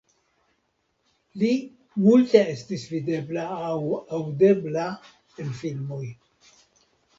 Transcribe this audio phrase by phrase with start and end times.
[1.41, 1.49] Li
[2.05, 3.77] multe estis videbla aŭ
[4.21, 4.89] aŭdebla
[5.45, 6.05] en filmoj.